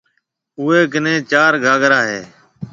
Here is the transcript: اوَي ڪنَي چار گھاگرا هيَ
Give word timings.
اوَي 0.59 0.79
ڪنَي 0.91 1.15
چار 1.31 1.53
گھاگرا 1.65 1.99
هيَ 2.09 2.21